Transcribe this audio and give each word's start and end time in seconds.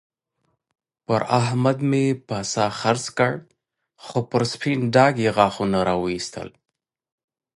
پر 1.05 1.21
احمد 1.41 1.77
مې 1.89 2.05
پسه 2.27 2.65
خرڅ 2.79 3.05
کړ؛ 3.17 3.33
خو 4.03 4.17
پر 4.29 4.43
سپين 4.51 4.79
ډاګ 4.95 5.13
يې 5.23 5.29
غاښونه 5.37 5.79
را 5.87 5.95
واېستل. 6.03 6.49